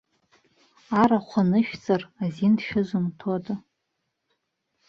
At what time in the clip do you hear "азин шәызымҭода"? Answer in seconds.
2.23-3.53